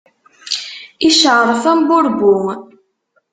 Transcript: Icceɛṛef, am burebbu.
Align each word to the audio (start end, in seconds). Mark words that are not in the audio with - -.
Icceɛṛef, 1.07 1.63
am 1.71 1.79
burebbu. 1.87 2.37